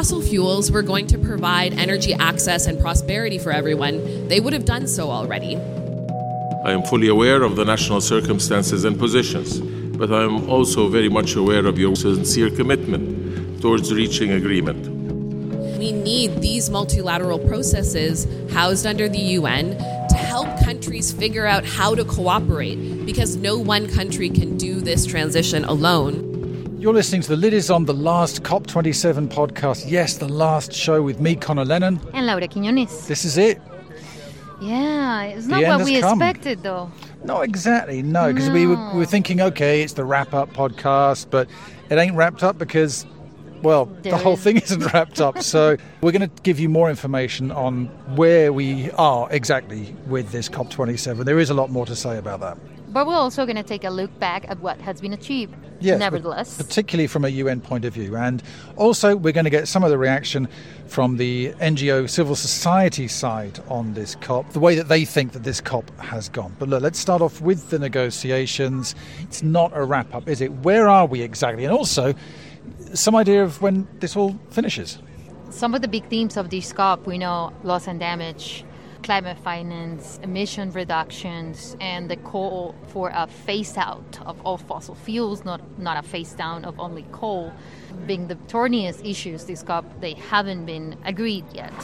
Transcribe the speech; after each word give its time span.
fossil 0.00 0.22
fuels 0.22 0.72
were 0.72 0.80
going 0.80 1.06
to 1.06 1.18
provide 1.18 1.74
energy 1.74 2.14
access 2.14 2.66
and 2.66 2.80
prosperity 2.80 3.38
for 3.38 3.52
everyone, 3.52 3.98
they 4.28 4.40
would 4.40 4.54
have 4.54 4.64
done 4.64 4.86
so 4.86 5.10
already. 5.10 5.56
I 6.64 6.72
am 6.72 6.82
fully 6.84 7.08
aware 7.08 7.42
of 7.42 7.54
the 7.54 7.66
national 7.66 8.00
circumstances 8.00 8.84
and 8.84 8.98
positions, 8.98 9.60
but 9.98 10.10
I 10.10 10.22
am 10.22 10.48
also 10.48 10.88
very 10.88 11.10
much 11.10 11.34
aware 11.34 11.66
of 11.66 11.78
your 11.78 11.94
sincere 11.96 12.48
commitment 12.48 13.60
towards 13.60 13.92
reaching 13.92 14.30
agreement. 14.32 14.88
We 15.78 15.92
need 15.92 16.40
these 16.40 16.70
multilateral 16.70 17.38
processes 17.38 18.26
housed 18.54 18.86
under 18.86 19.06
the 19.06 19.24
UN 19.38 19.76
to 20.08 20.16
help 20.16 20.48
countries 20.64 21.12
figure 21.12 21.44
out 21.44 21.66
how 21.66 21.94
to 21.94 22.06
cooperate 22.06 23.04
because 23.04 23.36
no 23.36 23.58
one 23.58 23.86
country 23.86 24.30
can 24.30 24.56
do 24.56 24.80
this 24.80 25.04
transition 25.04 25.66
alone. 25.66 26.29
You're 26.80 26.94
listening 26.94 27.20
to 27.22 27.28
The 27.28 27.36
Lid 27.36 27.52
is 27.52 27.70
on 27.70 27.84
the 27.84 27.92
last 27.92 28.42
COP27 28.42 29.28
podcast. 29.28 29.84
Yes, 29.90 30.16
the 30.16 30.28
last 30.28 30.72
show 30.72 31.02
with 31.02 31.20
me, 31.20 31.36
Conor 31.36 31.66
Lennon. 31.66 32.00
And 32.14 32.24
Laura 32.26 32.48
Quiñones. 32.48 33.06
This 33.06 33.26
is 33.26 33.36
it. 33.36 33.60
Yeah, 34.62 35.24
it's 35.24 35.46
The 35.46 35.60
not 35.60 35.78
what 35.78 35.84
we 35.84 36.00
come. 36.00 36.20
expected 36.22 36.62
though. 36.62 36.90
Not 37.22 37.42
exactly, 37.44 38.02
no, 38.02 38.32
because 38.32 38.48
we, 38.48 38.66
were, 38.66 38.76
we 38.92 38.98
were 39.00 39.04
thinking, 39.06 39.42
okay, 39.42 39.82
it's 39.82 39.92
the 39.92 40.04
wrap 40.06 40.32
up 40.32 40.50
podcast, 40.54 41.26
but 41.30 41.48
it 41.90 41.98
ain't 41.98 42.14
wrapped 42.16 42.42
up 42.42 42.56
because, 42.56 43.04
well, 43.62 43.84
the 43.84 44.00
There 44.10 44.16
whole 44.16 44.34
is- 44.34 44.42
thing 44.42 44.56
isn't 44.56 44.92
wrapped 44.94 45.20
up. 45.20 45.38
So 45.42 45.76
we're 46.00 46.12
going 46.12 46.28
to 46.30 46.42
give 46.42 46.58
you 46.58 46.70
more 46.70 46.88
information 46.88 47.50
on 47.50 47.86
where 48.16 48.54
we 48.54 48.90
are 48.92 49.28
exactly 49.30 49.94
with 50.06 50.30
this 50.32 50.48
COP27. 50.48 51.24
There 51.26 51.38
is 51.38 51.50
a 51.50 51.54
lot 51.54 51.70
more 51.70 51.84
to 51.84 51.94
say 51.96 52.16
about 52.16 52.40
that. 52.40 52.56
But 52.92 53.06
we're 53.06 53.14
also 53.14 53.46
going 53.46 53.56
to 53.56 53.62
take 53.62 53.84
a 53.84 53.90
look 53.90 54.16
back 54.18 54.44
at 54.48 54.58
what 54.60 54.80
has 54.80 55.00
been 55.00 55.12
achieved. 55.12 55.54
Yes, 55.78 55.98
Nevertheless. 55.98 56.56
particularly 56.58 57.06
from 57.06 57.24
a 57.24 57.28
UN 57.28 57.60
point 57.60 57.86
of 57.86 57.94
view. 57.94 58.14
And 58.16 58.42
also, 58.76 59.16
we're 59.16 59.32
going 59.32 59.44
to 59.44 59.50
get 59.50 59.66
some 59.66 59.82
of 59.82 59.90
the 59.90 59.96
reaction 59.96 60.46
from 60.88 61.16
the 61.16 61.52
NGO 61.60 62.10
civil 62.10 62.34
society 62.34 63.08
side 63.08 63.60
on 63.68 63.94
this 63.94 64.14
COP, 64.16 64.50
the 64.50 64.60
way 64.60 64.74
that 64.74 64.88
they 64.88 65.04
think 65.06 65.32
that 65.32 65.42
this 65.44 65.60
COP 65.60 65.88
has 65.98 66.28
gone. 66.28 66.54
But 66.58 66.68
look, 66.68 66.82
let's 66.82 66.98
start 66.98 67.22
off 67.22 67.40
with 67.40 67.70
the 67.70 67.78
negotiations. 67.78 68.94
It's 69.20 69.42
not 69.42 69.70
a 69.74 69.82
wrap 69.84 70.14
up, 70.14 70.28
is 70.28 70.40
it? 70.42 70.52
Where 70.52 70.86
are 70.88 71.06
we 71.06 71.22
exactly? 71.22 71.64
And 71.64 71.72
also, 71.72 72.14
some 72.92 73.16
idea 73.16 73.42
of 73.42 73.62
when 73.62 73.88
this 74.00 74.16
all 74.16 74.38
finishes. 74.50 74.98
Some 75.48 75.74
of 75.74 75.80
the 75.80 75.88
big 75.88 76.06
themes 76.08 76.36
of 76.36 76.50
this 76.50 76.72
COP, 76.72 77.06
we 77.06 77.16
know 77.18 77.52
loss 77.62 77.86
and 77.86 77.98
damage, 77.98 78.64
climate 79.10 79.38
finance, 79.38 80.20
emission 80.22 80.70
reductions, 80.70 81.76
and 81.80 82.08
the 82.08 82.14
call 82.18 82.76
for 82.92 83.10
a 83.12 83.26
phase 83.26 83.76
out 83.76 84.20
of 84.24 84.40
all 84.46 84.56
fossil 84.56 84.94
fuels, 84.94 85.44
not, 85.44 85.60
not 85.80 85.96
a 85.96 86.08
phase 86.08 86.32
down 86.34 86.64
of 86.64 86.78
only 86.78 87.04
coal, 87.10 87.52
being 88.06 88.28
the 88.28 88.36
thorniest 88.46 89.04
issues 89.04 89.46
this 89.46 89.64
COP, 89.64 89.84
they 90.00 90.14
haven't 90.14 90.64
been 90.64 90.96
agreed 91.04 91.44
yet. 91.52 91.74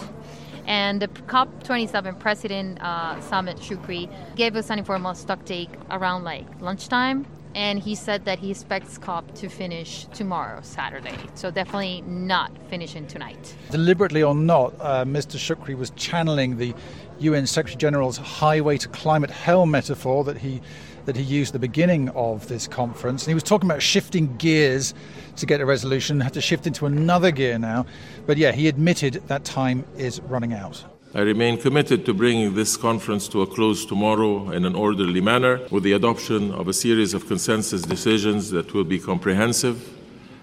And 0.69 1.03
the 1.03 1.09
COP27 1.09 2.17
President 2.21 2.79
uh, 2.81 3.17
Sameh 3.17 3.59
Shoukry 3.59 4.09
gave 4.37 4.55
us 4.55 4.71
an 4.71 4.79
informal 4.79 5.17
stock 5.17 5.45
take 5.45 5.71
around 5.91 6.23
like 6.23 6.47
lunchtime, 6.61 7.27
and 7.57 7.79
he 7.79 7.95
said 7.95 8.27
that 8.27 8.39
he 8.39 8.51
expects 8.51 8.99
COP 8.99 9.35
to 9.35 9.49
finish 9.49 10.05
tomorrow, 10.13 10.61
Saturday. 10.63 11.17
So 11.35 11.51
definitely 11.51 12.03
not 12.03 12.53
finishing 12.69 13.07
tonight. 13.07 13.57
Deliberately 13.71 14.23
or 14.23 14.35
not, 14.35 14.75
uh, 14.79 15.07
Mr. 15.07 15.39
Shoukry 15.39 15.75
was 15.75 15.89
channeling 15.97 16.59
the 16.59 16.75
UN 17.21 17.47
Secretary 17.47 17.79
General's 17.79 18.19
highway 18.19 18.77
to 18.77 18.89
climate 18.89 19.31
hell 19.31 19.65
metaphor 19.65 20.23
that 20.25 20.37
he 20.37 20.61
that 21.07 21.17
he 21.17 21.23
used 21.23 21.51
at 21.51 21.53
the 21.53 21.59
beginning 21.61 22.09
of 22.11 22.49
this 22.49 22.67
conference. 22.67 23.23
And 23.23 23.29
he 23.29 23.35
was 23.35 23.45
talking 23.45 23.71
about 23.71 23.81
shifting 23.81 24.37
gears 24.39 24.93
to 25.37 25.47
get 25.47 25.61
a 25.61 25.65
resolution, 25.65 26.21
had 26.21 26.35
to 26.35 26.41
shift 26.41 26.67
into 26.67 26.85
another 26.85 27.31
gear 27.31 27.61
now. 27.61 27.87
But 28.27 28.39
yeah, 28.39 28.51
he 28.51 28.67
admitted 28.67 29.23
that 29.29 29.45
time 29.45 29.85
is 29.97 30.21
running 30.23 30.53
out. 30.53 30.85
I 31.17 31.21
remain 31.21 31.57
committed 31.57 32.05
to 32.05 32.13
bringing 32.13 32.55
this 32.55 32.77
conference 32.77 33.27
to 33.29 33.41
a 33.41 33.47
close 33.47 33.87
tomorrow 33.87 34.51
in 34.51 34.67
an 34.67 34.75
orderly 34.75 35.23
manner 35.23 35.63
with 35.71 35.83
the 35.83 35.93
adoption 35.93 36.53
of 36.53 36.69
a 36.69 36.75
series 36.75 37.15
of 37.15 37.27
consensus 37.27 37.81
decisions 37.81 38.51
that 38.51 38.75
will 38.75 38.85
be 38.85 38.99
comprehensive, 38.99 39.95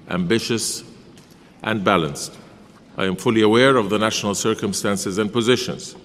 ambitious, 0.10 0.84
and 1.62 1.84
balanced. 1.84 2.40
I 2.98 3.06
am 3.06 3.18
fully 3.18 3.44
aware 3.44 3.78
of 3.78 3.92
the 3.92 4.00
national 4.00 4.34
circumstances 4.34 5.20
and 5.20 5.32
positions, 5.32 5.96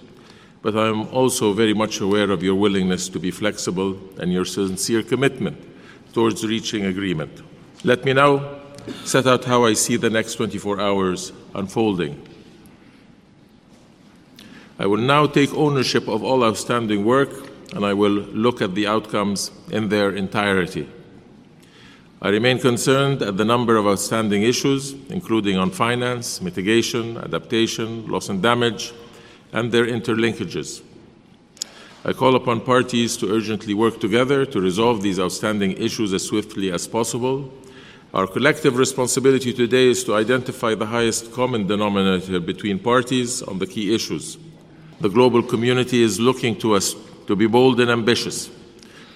but 0.61 0.77
I 0.77 0.87
am 0.87 1.07
also 1.07 1.51
very 1.53 1.73
much 1.73 1.99
aware 1.99 2.29
of 2.29 2.43
your 2.43 2.53
willingness 2.53 3.09
to 3.09 3.17
be 3.17 3.31
flexible 3.31 3.97
and 4.19 4.31
your 4.31 4.45
sincere 4.45 5.01
commitment 5.01 5.57
towards 6.13 6.45
reaching 6.45 6.85
agreement. 6.85 7.41
Let 7.83 8.05
me 8.05 8.13
now 8.13 8.59
set 9.03 9.25
out 9.25 9.45
how 9.45 9.65
I 9.65 9.73
see 9.73 9.95
the 9.95 10.11
next 10.11 10.35
24 10.35 10.79
hours 10.79 11.33
unfolding. 11.55 12.28
I 14.79 14.85
will 14.85 15.01
now 15.01 15.27
take 15.27 15.53
ownership 15.53 16.07
of 16.07 16.23
all 16.23 16.41
outstanding 16.41 17.03
work 17.03 17.29
and 17.75 17.85
I 17.85 17.93
will 17.93 18.11
look 18.11 18.61
at 18.61 18.75
the 18.75 18.87
outcomes 18.87 19.51
in 19.69 19.89
their 19.89 20.11
entirety. 20.15 20.87
I 22.21 22.29
remain 22.29 22.59
concerned 22.59 23.21
at 23.21 23.35
the 23.35 23.43
number 23.43 23.75
of 23.75 23.85
outstanding 23.85 24.43
issues, 24.43 24.93
including 25.09 25.57
on 25.57 25.71
finance, 25.71 26.41
mitigation, 26.41 27.17
adaptation, 27.17 28.07
loss 28.07 28.29
and 28.29 28.41
damage, 28.41 28.93
and 29.51 29.69
their 29.69 29.85
interlinkages. 29.85 30.81
I 32.05 32.13
call 32.13 32.37
upon 32.37 32.61
parties 32.61 33.17
to 33.17 33.29
urgently 33.35 33.73
work 33.73 33.99
together 33.99 34.45
to 34.45 34.61
resolve 34.61 35.01
these 35.01 35.19
outstanding 35.19 35.73
issues 35.73 36.13
as 36.13 36.23
swiftly 36.25 36.71
as 36.71 36.87
possible. 36.87 37.51
Our 38.13 38.27
collective 38.27 38.77
responsibility 38.77 39.51
today 39.51 39.89
is 39.89 40.05
to 40.05 40.15
identify 40.15 40.73
the 40.75 40.85
highest 40.85 41.33
common 41.33 41.67
denominator 41.67 42.39
between 42.39 42.79
parties 42.79 43.41
on 43.41 43.59
the 43.59 43.67
key 43.67 43.93
issues. 43.93 44.37
The 45.01 45.09
global 45.09 45.41
community 45.41 46.03
is 46.03 46.19
looking 46.19 46.57
to 46.59 46.75
us 46.75 46.95
to 47.27 47.35
be 47.35 47.47
bold 47.47 47.79
and 47.79 47.89
ambitious, 47.89 48.49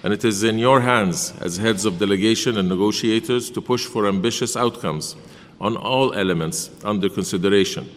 and 0.02 0.14
it 0.14 0.24
is 0.24 0.42
in 0.42 0.58
your 0.58 0.80
hands 0.80 1.34
as 1.40 1.58
heads 1.58 1.84
of 1.84 1.98
delegation 1.98 2.56
and 2.56 2.68
negotiators 2.68 3.50
to 3.50 3.60
push 3.60 3.84
for 3.84 4.06
ambitious 4.06 4.56
outcomes 4.56 5.14
on 5.60 5.76
all 5.76 6.14
elements 6.14 6.70
under 6.84 7.08
consideration. 7.08 7.88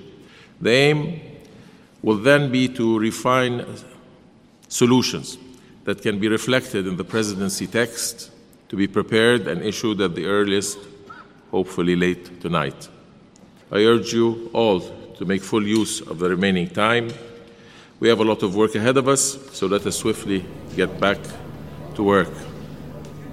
The 0.60 0.72
aim 0.72 1.22
will 2.02 2.18
then 2.18 2.52
be 2.52 2.68
to 2.70 3.00
refine 3.00 3.66
solutions 4.68 5.38
that 5.86 6.02
can 6.02 6.20
be 6.20 6.28
reflected 6.28 6.88
in 6.88 6.98
the 6.98 7.04
presidency 7.04 7.68
text 7.68 8.32
to 8.68 8.76
be 8.76 8.88
prepared 8.88 9.48
and 9.48 9.62
issued 9.62 10.02
at 10.02 10.14
the 10.14 10.26
earliest, 10.26 10.78
hopefully 11.52 11.96
late 11.96 12.42
tonight. 12.42 12.90
I 13.72 13.86
urge 13.86 14.14
you 14.14 14.50
all 14.52 14.82
to 14.82 15.26
make 15.26 15.42
full 15.42 15.66
use 15.66 16.02
of 16.02 16.20
the 16.20 16.30
remaining 16.30 16.70
time. 16.70 17.12
We 18.00 18.10
have 18.10 18.20
a 18.20 18.24
lot 18.24 18.44
of 18.44 18.56
work 18.56 18.76
ahead 18.76 18.96
of 18.98 19.08
us, 19.08 19.40
so 19.54 19.66
let 19.66 19.84
us 19.88 19.98
swiftly 19.98 20.46
get 20.76 21.00
back 21.00 21.18
to 21.96 22.04
work. 22.04 22.30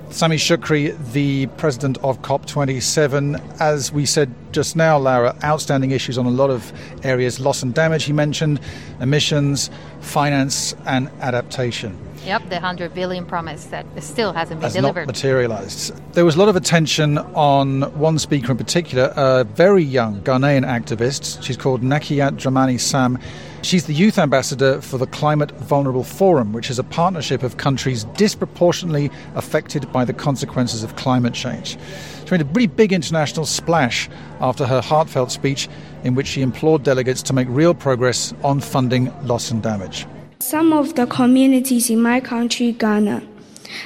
Sameh 0.09 0.39
Shoukry, 0.39 0.97
the 1.13 1.47
president 1.59 1.99
of 1.99 2.23
COP27. 2.23 3.61
As 3.61 3.93
we 3.93 4.07
said 4.07 4.33
just 4.53 4.75
now, 4.75 4.97
Lara, 4.97 5.37
outstanding 5.45 5.91
issues 5.91 6.17
on 6.17 6.25
a 6.25 6.31
lot 6.31 6.49
of 6.49 6.73
areas 7.05 7.41
loss 7.41 7.63
and 7.63 7.75
damage, 7.75 8.05
he 8.05 8.13
mentioned, 8.15 8.59
emissions, 9.01 9.69
finance, 10.01 10.75
and 10.87 11.11
adaptation. 11.21 11.99
Yep, 12.25 12.45
the 12.45 12.55
100 12.55 12.95
billion 12.95 13.27
promise 13.27 13.67
that 13.67 13.85
still 14.03 14.33
hasn't 14.33 14.61
been 14.61 14.71
has 14.71 14.81
not 14.81 14.95
materialized. 14.95 15.95
There 16.15 16.25
was 16.25 16.37
a 16.37 16.39
lot 16.39 16.49
of 16.49 16.57
attention 16.57 17.19
on 17.19 17.83
one 17.99 18.19
speaker 18.19 18.53
in 18.53 18.57
particular, 18.57 19.13
a 19.15 19.45
very 19.45 19.83
young 19.83 20.23
Ghanaian 20.23 20.65
activist. 20.65 21.43
She's 21.43 21.59
called 21.59 21.83
Nakeeyat 21.83 22.39
Dramani 22.39 22.81
Sam. 22.81 23.19
She's 23.65 23.87
the 23.87 23.95
youth 23.95 24.19
ambassador 24.19 24.83
for 24.83 24.99
the 24.99 25.07
Climate 25.07 25.51
Vulnerable 25.53 26.05
Forum, 26.05 26.53
which 26.53 26.69
is 26.69 26.79
a 26.79 26.85
partnership 26.85 27.43
of 27.43 27.57
countries 27.57 28.05
disproportionately 28.15 29.11
affected 29.37 29.91
by 29.91 30.05
the 30.05 30.13
consequences 30.13 30.83
of 30.83 30.97
climate 30.97 31.33
change. 31.33 31.79
She 32.27 32.31
made 32.31 32.43
a 32.43 32.45
pretty 32.45 32.67
big 32.67 32.93
international 32.93 33.47
splash 33.47 34.11
after 34.43 34.67
her 34.67 34.83
heartfelt 34.83 35.33
speech, 35.33 35.71
in 36.05 36.15
which 36.15 36.27
she 36.27 36.43
implored 36.43 36.83
delegates 36.83 37.23
to 37.23 37.33
make 37.33 37.49
real 37.49 37.73
progress 37.73 38.35
on 38.45 38.61
funding 38.61 39.11
loss 39.27 39.51
and 39.51 39.63
damage. 39.63 40.07
Some 40.41 40.75
of 40.75 40.95
the 40.95 41.07
communities 41.07 41.89
in 41.89 42.03
my 42.03 42.21
country, 42.21 42.73
Ghana, 42.73 43.23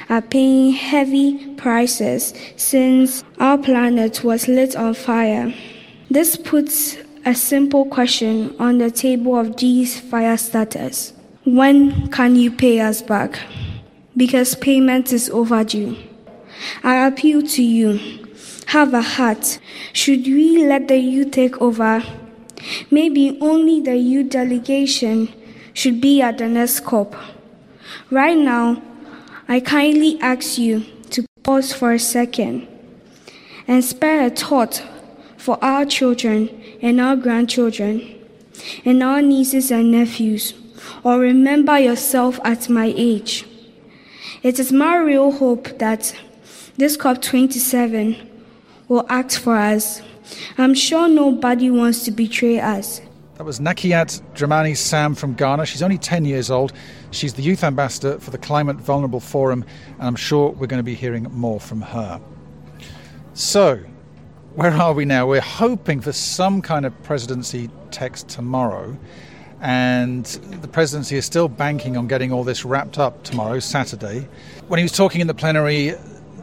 are 0.09 0.21
paying 0.21 0.73
heavy 0.73 1.55
prices 1.55 2.33
since 2.57 3.23
our 3.39 3.57
planet 3.57 4.25
was 4.25 4.49
lit 4.49 4.75
on 4.75 4.93
fire. 4.93 5.53
This 6.11 6.35
puts 6.35 6.97
a 7.25 7.35
simple 7.35 7.85
question 7.85 8.55
on 8.59 8.77
the 8.77 8.89
table 8.91 9.37
of 9.37 9.57
these 9.57 9.99
fire 9.99 10.37
starters 10.37 11.13
When 11.45 12.09
can 12.09 12.35
you 12.35 12.51
pay 12.51 12.79
us 12.79 13.01
back? 13.01 13.39
Because 14.15 14.55
payment 14.55 15.11
is 15.13 15.29
overdue. 15.29 15.97
I 16.83 17.07
appeal 17.07 17.41
to 17.41 17.63
you 17.63 18.25
have 18.67 18.93
a 18.93 19.01
heart. 19.01 19.59
Should 19.93 20.25
we 20.25 20.65
let 20.65 20.87
the 20.87 20.97
youth 20.97 21.31
take 21.31 21.59
over? 21.61 22.03
Maybe 22.91 23.37
only 23.41 23.81
the 23.81 23.97
youth 23.97 24.29
delegation 24.29 25.33
should 25.73 25.99
be 26.01 26.21
at 26.21 26.37
the 26.37 26.47
next 26.47 26.81
COP. 26.81 27.15
Right 28.11 28.37
now, 28.37 28.81
I 29.47 29.59
kindly 29.59 30.19
ask 30.21 30.57
you 30.57 30.85
to 31.11 31.25
pause 31.43 31.73
for 31.73 31.93
a 31.93 31.99
second 31.99 32.67
and 33.67 33.83
spare 33.83 34.27
a 34.27 34.29
thought 34.29 34.83
for 35.37 35.57
our 35.63 35.85
children 35.85 36.58
and 36.81 36.99
our 36.99 37.15
grandchildren 37.15 38.15
and 38.85 39.01
our 39.03 39.21
nieces 39.21 39.71
and 39.71 39.91
nephews, 39.91 40.53
or 41.03 41.19
remember 41.19 41.77
yourself 41.79 42.39
at 42.43 42.69
my 42.69 42.93
age. 42.95 43.45
It 44.43 44.59
is 44.59 44.71
my 44.71 44.97
real 44.97 45.31
hope 45.31 45.79
that 45.79 46.15
this 46.77 46.95
COP27 46.95 48.27
will 48.87 49.05
act 49.09 49.37
for 49.37 49.55
us. 49.55 50.01
I'm 50.57 50.73
sure 50.73 51.07
nobody 51.07 51.69
wants 51.69 52.05
to 52.05 52.11
betray 52.11 52.59
us. 52.59 53.01
That 53.35 53.45
was 53.45 53.59
Nakeeyat 53.59 54.21
Dramani 54.33 54.75
Sam 54.75 55.15
from 55.15 55.33
Ghana. 55.33 55.65
She's 55.65 55.81
only 55.81 55.97
10 55.97 56.25
years 56.25 56.51
old. 56.51 56.73
She's 57.11 57.33
the 57.33 57.41
youth 57.41 57.63
ambassador 57.63 58.19
for 58.19 58.31
the 58.31 58.37
Climate 58.37 58.75
Vulnerable 58.77 59.21
Forum, 59.21 59.63
and 59.97 60.07
I'm 60.07 60.17
sure 60.17 60.49
we're 60.51 60.67
going 60.67 60.79
to 60.79 60.83
be 60.83 60.95
hearing 60.95 61.23
more 61.31 61.59
from 61.59 61.81
her. 61.81 62.19
So, 63.33 63.79
where 64.59 64.73
are 64.73 64.91
we 64.91 65.05
now? 65.05 65.25
We're 65.25 65.39
hoping 65.39 66.01
for 66.01 66.11
some 66.11 66.61
kind 66.61 66.85
of 66.85 67.03
presidency 67.03 67.69
text 67.91 68.27
tomorrow, 68.27 68.97
and 69.61 70.25
the 70.25 70.67
presidency 70.67 71.15
is 71.15 71.23
still 71.23 71.47
banking 71.47 71.95
on 71.95 72.09
getting 72.09 72.33
all 72.33 72.43
this 72.43 72.65
wrapped 72.65 72.99
up 72.99 73.23
tomorrow, 73.23 73.59
Saturday. 73.59 74.27
When 74.67 74.77
he 74.77 74.83
was 74.83 74.91
talking 74.91 75.21
in 75.21 75.27
the 75.27 75.33
plenary, 75.33 75.93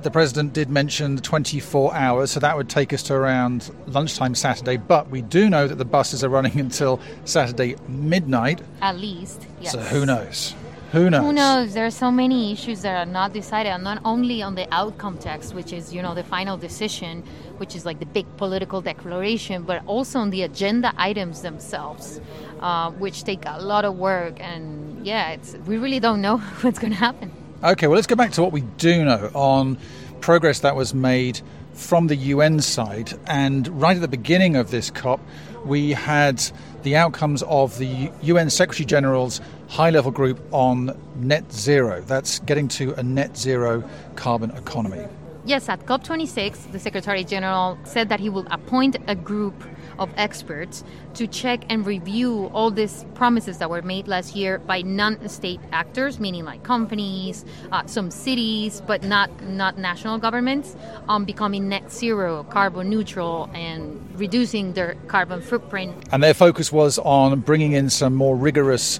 the 0.00 0.10
president 0.10 0.54
did 0.54 0.70
mention 0.70 1.18
24 1.18 1.94
hours, 1.94 2.30
so 2.30 2.40
that 2.40 2.56
would 2.56 2.70
take 2.70 2.94
us 2.94 3.02
to 3.02 3.12
around 3.12 3.70
lunchtime 3.86 4.34
Saturday. 4.34 4.78
But 4.78 5.10
we 5.10 5.20
do 5.20 5.50
know 5.50 5.68
that 5.68 5.74
the 5.74 5.84
buses 5.84 6.24
are 6.24 6.30
running 6.30 6.58
until 6.68 6.98
Saturday 7.26 7.76
midnight. 7.86 8.62
At 8.80 8.96
least, 8.96 9.46
yes. 9.60 9.72
So 9.72 9.78
who 9.80 10.06
knows? 10.06 10.54
Who 10.92 11.10
knows? 11.10 11.20
Who 11.20 11.32
knows? 11.32 11.74
There 11.74 11.84
are 11.84 11.90
so 11.90 12.10
many 12.10 12.52
issues 12.52 12.82
that 12.82 12.96
are 12.96 13.10
not 13.10 13.32
decided, 13.32 13.76
not 13.78 14.00
only 14.04 14.40
on 14.42 14.54
the 14.54 14.72
outcome 14.72 15.18
text, 15.18 15.54
which 15.54 15.72
is, 15.72 15.92
you 15.92 16.00
know, 16.00 16.14
the 16.14 16.22
final 16.22 16.56
decision, 16.56 17.24
which 17.56 17.74
is 17.74 17.84
like 17.84 17.98
the 17.98 18.06
big 18.06 18.24
political 18.36 18.80
declaration, 18.80 19.64
but 19.64 19.82
also 19.86 20.20
on 20.20 20.30
the 20.30 20.42
agenda 20.42 20.92
items 20.96 21.42
themselves, 21.42 22.20
uh, 22.60 22.90
which 22.92 23.24
take 23.24 23.42
a 23.46 23.60
lot 23.60 23.84
of 23.84 23.96
work. 23.96 24.36
And 24.38 25.04
yeah, 25.04 25.32
it's, 25.32 25.54
we 25.66 25.76
really 25.76 26.00
don't 26.00 26.20
know 26.20 26.38
what's 26.60 26.78
going 26.78 26.92
to 26.92 26.98
happen. 26.98 27.32
Okay, 27.64 27.88
well, 27.88 27.96
let's 27.96 28.06
go 28.06 28.16
back 28.16 28.32
to 28.32 28.42
what 28.42 28.52
we 28.52 28.60
do 28.78 29.04
know 29.04 29.30
on 29.34 29.78
progress 30.20 30.60
that 30.60 30.76
was 30.76 30.94
made 30.94 31.40
from 31.72 32.06
the 32.06 32.16
UN 32.16 32.60
side. 32.60 33.12
And 33.26 33.68
right 33.80 33.96
at 33.96 34.02
the 34.02 34.08
beginning 34.08 34.56
of 34.56 34.70
this 34.70 34.90
COP, 34.90 35.20
we 35.64 35.90
had 35.90 36.42
the 36.82 36.96
outcomes 36.96 37.42
of 37.42 37.76
the 37.78 38.10
UN 38.22 38.50
Secretary 38.50 38.86
General's 38.86 39.40
high 39.68 39.90
level 39.90 40.10
group 40.10 40.40
on 40.52 40.96
net 41.16 41.52
zero. 41.52 42.00
That's 42.00 42.38
getting 42.40 42.68
to 42.68 42.94
a 42.94 43.02
net 43.02 43.36
zero 43.36 43.88
carbon 44.14 44.50
economy. 44.52 45.06
Yes, 45.44 45.68
at 45.68 45.86
COP26, 45.86 46.72
the 46.72 46.78
Secretary 46.80 47.22
General 47.22 47.78
said 47.84 48.08
that 48.08 48.18
he 48.18 48.28
will 48.28 48.46
appoint 48.50 48.96
a 49.06 49.14
group 49.14 49.54
of 49.96 50.10
experts 50.16 50.82
to 51.14 51.28
check 51.28 51.64
and 51.68 51.86
review 51.86 52.50
all 52.52 52.70
these 52.70 53.04
promises 53.14 53.58
that 53.58 53.70
were 53.70 53.80
made 53.80 54.08
last 54.08 54.34
year 54.34 54.58
by 54.58 54.82
non-state 54.82 55.60
actors, 55.70 56.18
meaning 56.18 56.44
like 56.44 56.64
companies, 56.64 57.44
uh, 57.70 57.86
some 57.86 58.10
cities, 58.10 58.82
but 58.88 59.04
not 59.04 59.30
not 59.44 59.78
national 59.78 60.18
governments, 60.18 60.76
on 61.08 61.24
becoming 61.24 61.68
net 61.68 61.92
zero, 61.92 62.42
carbon 62.50 62.90
neutral, 62.90 63.48
and 63.54 64.04
reducing 64.18 64.72
their 64.72 64.96
carbon 65.06 65.40
footprint. 65.40 65.94
And 66.10 66.24
their 66.24 66.34
focus 66.34 66.72
was 66.72 66.98
on 66.98 67.38
bringing 67.40 67.72
in 67.72 67.88
some 67.88 68.14
more 68.16 68.36
rigorous 68.36 68.98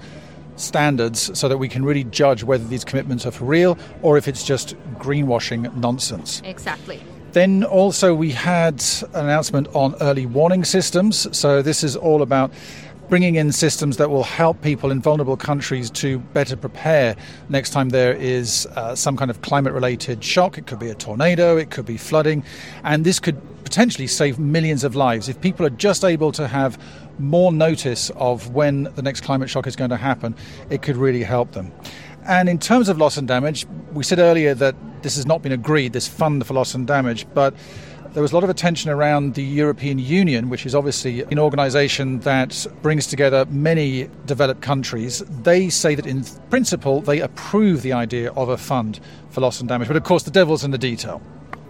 standards 0.57 1.39
so 1.39 1.49
that 1.49 1.59
we 1.59 1.69
can 1.69 1.85
really 1.85 2.05
judge 2.05 2.43
whether 2.43 2.65
these 2.65 2.85
commitments 2.85 3.27
are 3.27 3.31
for 3.31 3.45
real 3.45 3.79
or 4.03 4.17
if 4.17 4.29
it's 4.29 4.45
just 4.45 4.77
greenwashing 4.95 5.75
nonsense. 5.77 6.43
Exactly. 6.45 7.01
Then 7.33 7.65
also 7.65 8.15
we 8.15 8.31
had 8.31 8.83
an 9.13 9.27
announcement 9.27 9.69
on 9.75 9.95
early 10.01 10.25
warning 10.25 10.65
systems. 10.65 11.37
So 11.37 11.61
this 11.61 11.85
is 11.85 11.95
all 11.95 12.23
about 12.23 12.51
bringing 13.09 13.37
in 13.37 13.53
systems 13.53 13.97
that 13.97 14.11
will 14.11 14.23
help 14.23 14.61
people 14.63 14.91
in 14.91 15.01
vulnerable 15.01 15.37
countries 15.37 15.91
to 15.91 16.19
better 16.19 16.57
prepare 16.57 17.17
next 17.49 17.71
time 17.71 17.91
there 17.91 18.13
is 18.15 18.67
uh, 18.77 18.95
some 18.95 19.17
kind 19.17 19.31
of 19.31 19.43
climate 19.43 19.73
related 19.73 20.23
shock. 20.23 20.59
It 20.59 20.67
could 20.67 20.79
be 20.79 20.91
a 20.91 20.95
tornado, 20.95 21.57
it 21.57 21.71
could 21.71 21.87
be 21.87 21.97
flooding, 21.97 22.45
and 22.85 23.05
this 23.05 23.21
could 23.21 23.41
potentially 23.65 24.07
save 24.07 24.39
millions 24.39 24.85
of 24.85 24.95
lives. 24.95 25.29
If 25.29 25.41
people 25.41 25.67
are 25.67 25.71
just 25.71 26.05
able 26.05 26.33
to 26.33 26.47
have 26.47 26.79
more 27.19 27.53
notice 27.53 28.11
of 28.17 28.55
when 28.55 28.85
the 28.95 29.03
next 29.03 29.23
climate 29.23 29.51
shock 29.51 29.67
is 29.67 29.77
going 29.77 29.91
to 29.91 29.97
happen, 29.97 30.35
it 30.71 30.83
could 30.83 30.97
really 30.97 31.23
help 31.23 31.53
them. 31.53 31.73
And 32.25 32.49
in 32.49 32.59
terms 32.59 32.89
of 32.89 32.99
loss 32.99 33.17
and 33.17 33.29
damage, 33.29 33.67
we 33.93 34.03
said 34.03 34.19
earlier 34.19 34.55
that 34.55 34.75
this 35.03 35.17
has 35.17 35.27
not 35.27 35.43
been 35.43 35.53
agreed, 35.53 35.93
this 35.93 36.09
fund 36.09 36.45
for 36.47 36.55
loss 36.55 36.75
and 36.75 36.87
damage, 36.87 37.27
but 37.35 37.55
there 38.17 38.23
was 38.23 38.33
a 38.33 38.35
lot 38.35 38.45
of 38.45 38.49
attention 38.49 38.91
around 38.91 39.35
the 39.35 39.43
European 39.43 39.99
Union, 39.99 40.49
which 40.49 40.65
is 40.65 40.75
obviously 40.75 41.21
an 41.25 41.39
organization 41.39 42.19
that 42.21 42.67
brings 42.81 43.07
together 43.07 43.45
many 43.51 44.09
developed 44.25 44.63
countries. 44.63 45.19
They 45.43 45.69
say 45.69 45.95
that 45.95 46.07
in 46.07 46.25
principle 46.49 47.03
they 47.03 47.21
approve 47.21 47.83
the 47.83 47.93
idea 47.93 48.33
of 48.33 48.49
a 48.49 48.57
fund 48.57 49.01
for 49.29 49.43
loss 49.43 49.61
and 49.61 49.69
damage, 49.69 49.89
but 49.89 49.99
of 49.99 50.05
course 50.05 50.23
the 50.23 50.31
devil's 50.31 50.65
in 50.65 50.71
the 50.71 50.79
detail. 50.79 51.21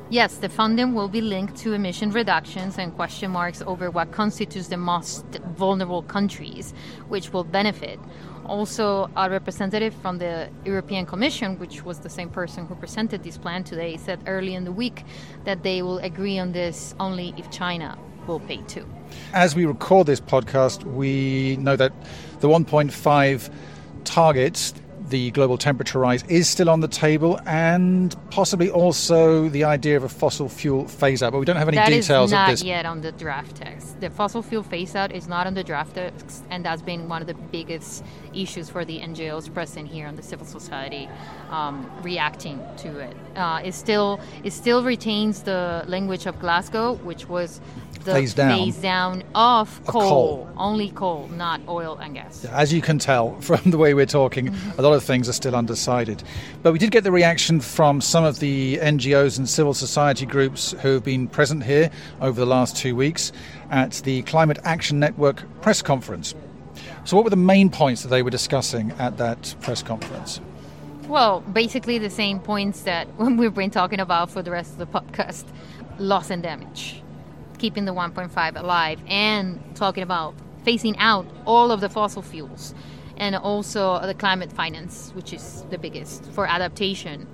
Yes, 0.08 0.36
the 0.36 0.48
funding 0.48 0.94
will 0.94 1.08
be 1.08 1.20
linked 1.20 1.56
to 1.56 1.72
emission 1.72 2.12
reductions 2.12 2.78
and 2.78 2.94
question 2.94 3.32
marks 3.32 3.60
over 3.66 3.90
what 3.90 4.12
constitutes 4.12 4.68
the 4.68 4.76
most 4.76 5.24
vulnerable 5.56 6.02
countries, 6.02 6.72
which 7.08 7.32
will 7.32 7.42
benefit. 7.42 7.98
Also, 8.44 9.10
a 9.16 9.28
representative 9.28 9.92
from 9.94 10.18
the 10.18 10.48
European 10.64 11.06
Commission, 11.06 11.58
which 11.58 11.84
was 11.84 11.98
the 11.98 12.08
same 12.08 12.30
person 12.30 12.66
who 12.66 12.76
presented 12.76 13.24
this 13.24 13.36
plan 13.36 13.64
today, 13.64 13.96
said 13.96 14.20
early 14.28 14.54
in 14.54 14.64
the 14.64 14.70
week 14.70 15.02
that 15.44 15.64
they 15.64 15.82
will 15.82 15.98
agree 15.98 16.38
on 16.38 16.52
this 16.52 16.94
only 17.00 17.34
if 17.36 17.50
China 17.50 17.98
will 18.28 18.38
pay 18.38 18.58
too. 18.68 18.86
As 19.32 19.56
we 19.56 19.66
record 19.66 20.06
this 20.06 20.20
podcast, 20.20 20.84
we 20.84 21.56
know 21.56 21.74
that 21.74 21.92
the 22.38 22.48
1.5 22.48 23.50
target 24.04 24.72
the 25.08 25.30
global 25.30 25.56
temperature 25.56 25.98
rise 25.98 26.22
is 26.24 26.48
still 26.48 26.68
on 26.68 26.80
the 26.80 26.88
table, 26.88 27.38
and 27.46 28.14
possibly 28.30 28.70
also 28.70 29.48
the 29.48 29.64
idea 29.64 29.96
of 29.96 30.04
a 30.04 30.08
fossil 30.08 30.48
fuel 30.48 30.86
phase 30.88 31.22
out. 31.22 31.32
But 31.32 31.38
we 31.38 31.44
don't 31.44 31.56
have 31.56 31.68
any 31.68 31.76
that 31.76 31.88
details 31.88 32.32
of 32.32 32.48
this. 32.48 32.62
yet 32.62 32.86
on 32.86 33.00
the 33.00 33.12
draft 33.12 33.56
text. 33.56 34.00
The 34.00 34.10
fossil 34.10 34.42
fuel 34.42 34.62
phase 34.62 34.94
out 34.94 35.12
is 35.12 35.28
not 35.28 35.46
on 35.46 35.54
the 35.54 35.62
draft 35.62 35.94
text, 35.94 36.44
and 36.50 36.64
that's 36.64 36.82
been 36.82 37.08
one 37.08 37.20
of 37.20 37.28
the 37.28 37.34
biggest 37.34 38.04
issues 38.34 38.68
for 38.68 38.84
the 38.84 38.98
NGOs 39.00 39.52
present 39.52 39.88
here 39.88 40.06
on 40.06 40.16
the 40.16 40.22
civil 40.22 40.46
society 40.46 41.08
um, 41.50 41.90
reacting 42.02 42.60
to 42.78 42.98
it. 42.98 43.16
Uh, 43.36 43.60
it 43.64 43.74
still 43.74 44.20
it 44.42 44.52
still 44.52 44.82
retains 44.82 45.42
the 45.42 45.84
language 45.86 46.26
of 46.26 46.38
Glasgow, 46.40 46.94
which 46.94 47.28
was 47.28 47.60
the 48.06 48.12
phase 48.12 48.32
down, 48.32 48.58
phase 48.58 48.76
down 48.76 49.22
of, 49.34 49.78
of 49.80 49.86
coal, 49.86 50.00
coal, 50.00 50.48
only 50.56 50.90
coal, 50.90 51.28
not 51.28 51.60
oil 51.68 51.98
and 52.00 52.14
gas. 52.14 52.44
As 52.46 52.72
you 52.72 52.80
can 52.80 52.98
tell 52.98 53.38
from 53.40 53.70
the 53.70 53.76
way 53.76 53.92
we're 53.92 54.06
talking, 54.06 54.54
a 54.78 54.82
lot 54.82 54.94
of 54.94 55.04
things 55.04 55.28
are 55.28 55.34
still 55.34 55.54
undecided. 55.54 56.22
But 56.62 56.72
we 56.72 56.78
did 56.78 56.90
get 56.90 57.04
the 57.04 57.12
reaction 57.12 57.60
from 57.60 58.00
some 58.00 58.24
of 58.24 58.38
the 58.38 58.78
NGOs 58.78 59.36
and 59.36 59.48
civil 59.48 59.74
society 59.74 60.24
groups 60.24 60.72
who 60.80 60.94
have 60.94 61.04
been 61.04 61.28
present 61.28 61.64
here 61.64 61.90
over 62.20 62.40
the 62.40 62.46
last 62.46 62.76
two 62.76 62.96
weeks 62.96 63.32
at 63.70 63.92
the 64.04 64.22
Climate 64.22 64.58
Action 64.64 64.98
Network 64.98 65.42
press 65.60 65.82
conference. 65.82 66.34
So, 67.04 67.16
what 67.16 67.24
were 67.24 67.30
the 67.30 67.36
main 67.36 67.70
points 67.70 68.02
that 68.02 68.08
they 68.08 68.22
were 68.22 68.30
discussing 68.30 68.92
at 68.92 69.18
that 69.18 69.54
press 69.60 69.82
conference? 69.82 70.40
Well, 71.08 71.40
basically 71.40 71.98
the 71.98 72.10
same 72.10 72.40
points 72.40 72.82
that 72.82 73.08
we've 73.18 73.54
been 73.54 73.70
talking 73.70 74.00
about 74.00 74.30
for 74.30 74.42
the 74.42 74.50
rest 74.50 74.72
of 74.72 74.78
the 74.78 74.86
podcast 74.86 75.44
loss 75.98 76.30
and 76.30 76.42
damage 76.42 77.02
keeping 77.58 77.84
the 77.84 77.94
1.5 77.94 78.60
alive 78.60 79.00
and 79.06 79.60
talking 79.74 80.02
about 80.02 80.34
phasing 80.64 80.96
out 80.98 81.26
all 81.46 81.70
of 81.70 81.80
the 81.80 81.88
fossil 81.88 82.22
fuels 82.22 82.74
and 83.16 83.34
also 83.36 84.00
the 84.06 84.14
climate 84.14 84.52
finance, 84.52 85.12
which 85.14 85.32
is 85.32 85.64
the 85.70 85.78
biggest 85.78 86.24
for 86.32 86.46
adaptation. 86.46 87.26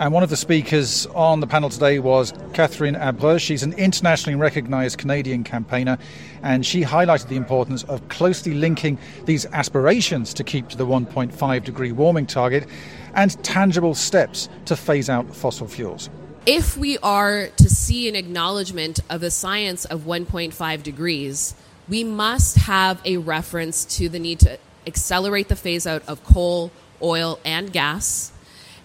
And 0.00 0.12
one 0.12 0.22
of 0.22 0.30
the 0.30 0.36
speakers 0.36 1.06
on 1.06 1.40
the 1.40 1.46
panel 1.48 1.68
today 1.68 1.98
was 1.98 2.32
Catherine 2.52 2.94
Abreu. 2.94 3.40
She's 3.40 3.64
an 3.64 3.72
internationally 3.72 4.38
recognized 4.38 4.96
Canadian 4.96 5.42
campaigner, 5.42 5.98
and 6.44 6.64
she 6.64 6.82
highlighted 6.82 7.26
the 7.26 7.36
importance 7.36 7.82
of 7.84 8.08
closely 8.08 8.54
linking 8.54 8.96
these 9.24 9.44
aspirations 9.46 10.32
to 10.34 10.44
keep 10.44 10.68
to 10.68 10.76
the 10.76 10.86
1.5 10.86 11.64
degree 11.64 11.90
warming 11.90 12.26
target 12.26 12.68
and 13.14 13.42
tangible 13.42 13.94
steps 13.94 14.48
to 14.66 14.76
phase 14.76 15.10
out 15.10 15.34
fossil 15.34 15.66
fuels 15.66 16.10
if 16.48 16.78
we 16.78 16.96
are 17.02 17.48
to 17.58 17.68
see 17.68 18.08
an 18.08 18.16
acknowledgement 18.16 19.00
of 19.10 19.20
the 19.20 19.30
science 19.30 19.84
of 19.84 20.06
1.5 20.06 20.82
degrees, 20.82 21.54
we 21.90 22.02
must 22.02 22.56
have 22.56 23.02
a 23.04 23.18
reference 23.18 23.84
to 23.84 24.08
the 24.08 24.18
need 24.18 24.40
to 24.40 24.58
accelerate 24.86 25.48
the 25.48 25.56
phase 25.56 25.86
out 25.86 26.02
of 26.08 26.24
coal, 26.24 26.72
oil, 27.02 27.38
and 27.44 27.70
gas, 27.70 28.32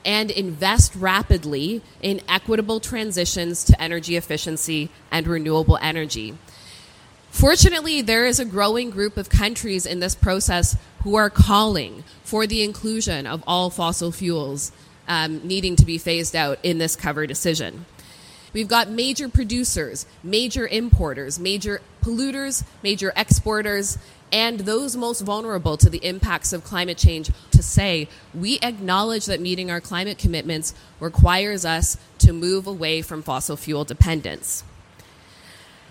and 0.04 0.30
invest 0.30 0.94
rapidly 0.94 1.82
in 2.02 2.20
equitable 2.28 2.82
transitions 2.82 3.64
to 3.64 3.82
energy 3.82 4.18
efficiency 4.18 4.90
and 5.10 5.26
renewable 5.26 5.80
energy. 5.82 6.38
Fortunately, 7.30 8.02
there 8.02 8.26
is 8.26 8.42
a 8.42 8.46
growing 8.46 8.90
group 8.90 9.16
of 9.16 9.30
countries 9.30 9.86
in 9.86 10.02
this 10.02 10.16
process 10.16 10.76
who 11.04 11.16
are 11.16 11.30
calling 11.30 12.04
for 12.26 12.46
the 12.46 12.62
inclusion 12.62 13.26
of 13.26 13.42
all 13.48 13.70
fossil 13.70 14.12
fuels 14.12 14.74
um, 15.08 15.46
needing 15.46 15.76
to 15.76 15.86
be 15.86 15.98
phased 15.98 16.36
out 16.36 16.60
in 16.64 16.78
this 16.78 16.96
cover 16.96 17.28
decision. 17.28 17.86
We've 18.54 18.68
got 18.68 18.90
major 18.90 19.30
producers, 19.30 20.06
major 20.24 20.68
importers, 20.68 21.40
major 21.40 21.82
polluters, 22.04 22.64
major 22.84 23.12
exporters, 23.16 23.98
and 24.32 24.62
those 24.62 24.96
most 24.96 25.22
vulnerable 25.22 25.78
to 25.78 25.90
the 25.90 26.04
impacts 26.06 26.54
of 26.54 26.64
climate 26.64 26.98
change 26.98 27.32
to 27.52 27.64
say 27.64 28.08
we 28.34 28.60
acknowledge 28.60 29.26
that 29.26 29.40
meeting 29.40 29.70
our 29.70 29.82
climate 29.82 30.18
commitments 30.18 30.74
requires 31.00 31.66
us 31.66 31.98
to 32.20 32.34
move 32.34 32.68
away 32.68 33.02
from 33.02 33.22
fossil 33.22 33.56
fuel 33.56 33.84
dependence. 33.84 34.64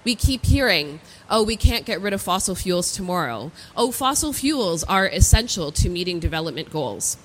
We 0.04 0.16
keep 0.16 0.44
hearing, 0.44 1.00
oh, 1.30 1.44
we 1.44 1.56
can't 1.56 1.86
get 1.86 2.00
rid 2.00 2.12
of 2.12 2.20
fossil 2.20 2.56
fuels 2.56 2.92
tomorrow. 2.92 3.52
Oh, 3.76 3.92
fossil 3.92 4.32
fuels 4.32 4.82
are 4.84 5.06
essential 5.06 5.70
to 5.72 5.88
meeting 5.88 6.18
development 6.18 6.70
goals. 6.70 7.16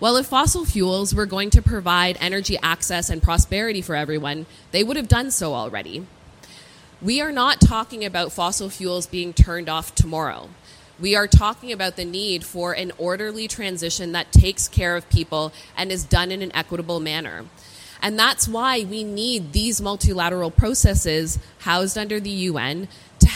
Well, 0.00 0.16
if 0.16 0.26
fossil 0.26 0.64
fuels 0.64 1.14
were 1.14 1.26
going 1.26 1.50
to 1.50 1.62
provide 1.62 2.18
energy 2.20 2.58
access 2.62 3.08
and 3.08 3.22
prosperity 3.22 3.80
for 3.80 3.94
everyone, 3.94 4.46
they 4.72 4.82
would 4.82 4.96
have 4.96 5.08
done 5.08 5.30
so 5.30 5.54
already. 5.54 6.06
We 7.00 7.20
are 7.20 7.32
not 7.32 7.60
talking 7.60 8.04
about 8.04 8.32
fossil 8.32 8.70
fuels 8.70 9.06
being 9.06 9.32
turned 9.32 9.68
off 9.68 9.94
tomorrow. 9.94 10.48
We 10.98 11.14
are 11.14 11.26
talking 11.26 11.72
about 11.72 11.96
the 11.96 12.04
need 12.04 12.44
for 12.44 12.72
an 12.72 12.92
orderly 12.98 13.46
transition 13.48 14.12
that 14.12 14.32
takes 14.32 14.68
care 14.68 14.96
of 14.96 15.08
people 15.10 15.52
and 15.76 15.92
is 15.92 16.04
done 16.04 16.30
in 16.30 16.42
an 16.42 16.54
equitable 16.54 17.00
manner. 17.00 17.44
And 18.02 18.18
that's 18.18 18.48
why 18.48 18.84
we 18.84 19.02
need 19.04 19.52
these 19.52 19.80
multilateral 19.80 20.50
processes 20.50 21.38
housed 21.60 21.96
under 21.96 22.20
the 22.20 22.30
UN 22.30 22.88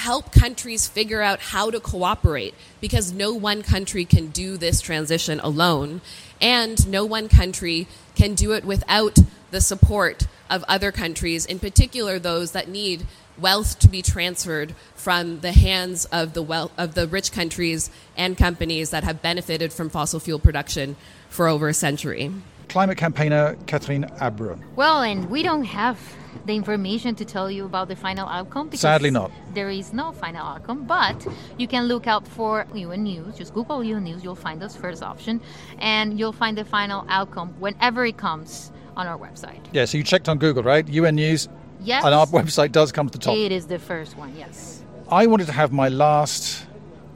help 0.09 0.33
countries 0.33 0.87
figure 0.87 1.21
out 1.21 1.39
how 1.39 1.71
to 1.71 1.79
cooperate 1.79 2.55
because 2.81 3.13
no 3.13 3.35
one 3.35 3.61
country 3.63 4.07
can 4.07 4.29
do 4.29 4.57
this 4.57 4.81
transition 4.81 5.39
alone. 5.41 6.01
And 6.41 6.89
no 6.89 7.05
one 7.05 7.29
country 7.29 7.87
can 8.15 8.33
do 8.33 8.53
it 8.53 8.65
without 8.65 9.19
the 9.51 9.61
support 9.61 10.27
of 10.49 10.65
other 10.67 10.91
countries, 10.91 11.45
in 11.45 11.59
particular 11.59 12.19
those 12.19 12.53
that 12.53 12.71
need 12.71 13.07
wealth 13.37 13.79
to 13.81 13.89
be 13.91 14.01
transferred 14.01 14.75
from 14.95 15.41
the 15.41 15.53
hands 15.53 16.07
of 16.07 16.33
the 16.33 16.43
wealth, 16.43 16.73
of 16.79 16.95
the 16.95 17.07
rich 17.07 17.31
countries 17.31 17.91
and 18.17 18.39
companies 18.39 18.89
that 18.89 19.05
have 19.05 19.21
benefited 19.21 19.75
from 19.75 19.91
fossil 19.91 20.21
fuel 20.21 20.39
production 20.39 20.97
for 21.29 21.49
over 21.49 21.69
a 21.69 21.75
century. 21.75 22.33
Climate 22.69 22.99
campaigner 22.99 23.57
Catherine 23.67 24.05
Abreu. 24.21 24.59
Well, 24.77 25.03
and 25.03 25.31
we 25.31 25.43
don't 25.43 25.65
have 25.65 25.99
the 26.45 26.55
information 26.55 27.15
to 27.15 27.25
tell 27.25 27.51
you 27.51 27.65
about 27.65 27.89
the 27.89 27.97
final 27.97 28.29
outcome 28.29 28.69
because 28.69 28.81
Sadly 28.81 29.11
not. 29.11 29.31
There 29.55 29.71
is 29.71 29.93
no 29.93 30.13
final 30.13 30.47
outcome, 30.47 30.85
but 30.85 31.27
you 31.57 31.67
can 31.67 31.85
look 31.85 32.07
out 32.07 32.29
for 32.29 32.67
UN 32.75 33.05
News. 33.05 33.37
Just 33.37 33.55
Google 33.55 33.83
UN 33.83 34.05
News, 34.05 34.23
you'll 34.23 34.35
find 34.35 34.63
us 34.63 34.77
first 34.77 35.03
option, 35.03 35.41
and 35.79 36.19
you'll 36.19 36.33
find 36.33 36.57
the 36.59 36.65
final 36.65 37.07
outcome 37.09 37.55
whenever 37.59 38.05
it 38.05 38.17
comes 38.17 38.71
on 38.97 39.07
our 39.07 39.19
website. 39.19 39.61
Yeah, 39.73 39.85
so 39.85 39.99
you 39.99 40.05
checked 40.05 40.29
on 40.29 40.39
Google, 40.39 40.63
right? 40.63 40.87
UN 40.89 41.15
News. 41.17 41.49
Yes. 41.81 42.05
And 42.05 42.15
our 42.15 42.27
website 42.27 42.73
does 42.73 42.93
come 42.93 43.09
to 43.09 43.19
the 43.19 43.25
top. 43.25 43.37
It 43.37 43.53
is 43.53 43.67
the 43.67 43.79
first 43.79 44.17
one, 44.17 44.35
yes. 44.37 44.83
I 45.11 45.27
wanted 45.27 45.47
to 45.47 45.53
have 45.53 45.73
my 45.73 45.89
last 45.89 46.67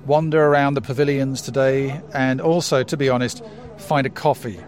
wander 0.07 0.45
around 0.47 0.75
the 0.75 0.81
pavilions 0.81 1.43
today 1.43 2.01
and 2.15 2.41
also, 2.41 2.83
to 2.83 2.97
be 2.97 3.09
honest, 3.09 3.43
find 3.77 4.07
a 4.07 4.11
coffee. 4.11 4.61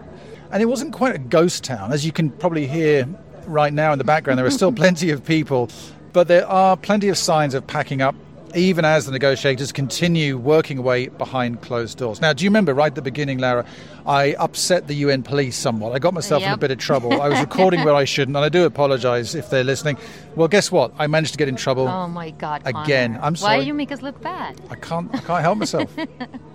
And 0.51 0.61
it 0.61 0.65
wasn't 0.67 0.93
quite 0.93 1.15
a 1.15 1.19
ghost 1.19 1.63
town. 1.63 1.91
As 1.91 2.05
you 2.05 2.11
can 2.11 2.29
probably 2.29 2.67
hear 2.67 3.07
right 3.47 3.73
now 3.73 3.91
in 3.91 3.97
the 3.97 4.03
background, 4.05 4.39
there 4.39 4.45
are 4.45 4.51
still 4.51 4.71
plenty 4.83 5.09
of 5.09 5.25
people, 5.25 5.69
but 6.13 6.27
there 6.27 6.47
are 6.47 6.77
plenty 6.77 7.09
of 7.09 7.17
signs 7.17 7.53
of 7.53 7.65
packing 7.67 8.01
up. 8.01 8.15
Even 8.53 8.85
as 8.85 9.05
the 9.05 9.11
negotiators 9.11 9.73
continue 9.73 10.37
working 10.37 10.77
away 10.77 11.09
behind 11.09 11.61
closed 11.61 11.97
doors. 11.97 12.21
Now, 12.21 12.31
do 12.31 12.45
you 12.45 12.49
remember 12.49 12.73
right 12.73 12.87
at 12.87 12.95
the 12.95 13.01
beginning, 13.01 13.39
Lara? 13.39 13.65
I 14.05 14.33
upset 14.35 14.87
the 14.87 14.93
UN 14.93 15.23
police 15.23 15.57
somewhat. 15.57 15.91
I 15.93 15.99
got 15.99 16.13
myself 16.13 16.41
in 16.41 16.53
a 16.53 16.55
bit 16.55 16.71
of 16.71 16.77
trouble. 16.77 17.21
I 17.21 17.27
was 17.27 17.37
recording 17.41 17.83
where 17.83 17.95
I 17.95 18.05
shouldn't, 18.05 18.37
and 18.37 18.45
I 18.45 18.47
do 18.47 18.63
apologise 18.63 19.35
if 19.35 19.49
they're 19.49 19.65
listening. 19.65 19.97
Well, 20.35 20.47
guess 20.47 20.71
what? 20.71 20.93
I 20.97 21.07
managed 21.07 21.33
to 21.33 21.37
get 21.37 21.49
in 21.49 21.57
trouble. 21.57 21.89
Oh 21.89 22.07
my 22.07 22.29
God! 22.31 22.63
Conor. 22.63 22.81
Again, 22.83 23.19
I'm 23.21 23.35
sorry. 23.35 23.57
Why 23.57 23.61
do 23.61 23.67
you 23.67 23.73
make 23.73 23.91
us 23.91 24.01
look 24.01 24.21
bad? 24.21 24.61
I 24.69 24.75
can't, 24.75 25.13
I 25.13 25.17
can't 25.17 25.41
help 25.41 25.57
myself. 25.57 25.93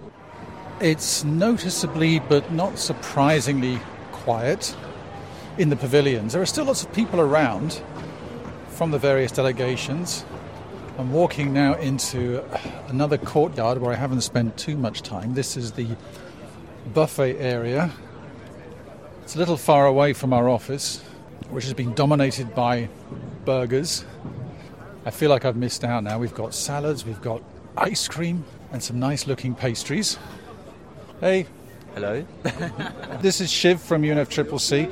it's 0.81 1.25
noticeably, 1.25 2.21
but 2.21 2.51
not 2.53 2.79
surprisingly, 2.79 3.79
quiet 4.13 4.75
in 5.59 5.69
the 5.69 5.77
pavilions. 5.77 6.33
There 6.33 6.43
are 6.43 6.47
still 6.47 6.65
lots 6.65 6.83
of 6.83 6.93
people 6.93 7.21
around 7.21 7.83
from 8.69 8.91
the 8.91 8.99
various 8.99 9.33
delegations. 9.33 10.25
I'm 10.99 11.13
walking 11.13 11.53
now 11.53 11.75
into 11.75 12.43
another 12.89 13.19
courtyard 13.19 13.79
where 13.79 13.93
I 13.93 13.97
haven't 13.97 14.23
spent 14.23 14.57
too 14.57 14.77
much 14.77 15.03
time. 15.03 15.35
This 15.35 15.57
is 15.57 15.73
the 15.73 15.89
buffet 16.95 17.37
area. 17.39 17.91
It's 19.23 19.37
a 19.37 19.39
little 19.39 19.57
far 19.57 19.87
away 19.87 20.13
from 20.13 20.33
our 20.33 20.49
office, 20.49 21.01
which 21.51 21.65
has 21.65 21.75
been 21.75 21.95
dominated 21.95 22.55
by 22.55 22.89
burgers. 23.45 24.05
I 25.05 25.11
feel 25.11 25.31
like 25.31 25.45
I've 25.45 25.57
missed 25.57 25.85
out 25.85 26.05
now. 26.05 26.19
We've 26.19 26.35
got 26.35 26.55
salads, 26.55 27.05
we've 27.05 27.23
got 27.23 27.43
ice 27.77 28.09
cream, 28.09 28.45
and 28.73 28.83
some 28.83 28.99
nice 28.99 29.27
looking 29.27 29.55
pastries. 29.55 30.19
Hey, 31.21 31.47
Hello. 31.95 32.25
this 33.21 33.41
is 33.41 33.51
Shiv 33.51 33.81
from 33.81 34.03
UNFCCC. 34.03 34.91